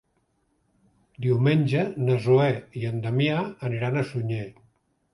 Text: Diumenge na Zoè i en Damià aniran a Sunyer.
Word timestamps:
Diumenge 1.25 1.85
na 2.09 2.17
Zoè 2.25 2.49
i 2.83 2.89
en 2.93 3.01
Damià 3.07 3.47
aniran 3.71 4.01
a 4.05 4.09
Sunyer. 4.13 4.47